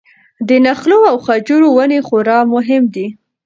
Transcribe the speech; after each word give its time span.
د 0.47 0.49
نخلو 0.65 0.99
او 1.11 1.15
خجورو 1.25 1.67
ونې 1.77 1.99
خورا 2.07 2.39
مهمې 2.53 2.91
دي. 2.93 3.07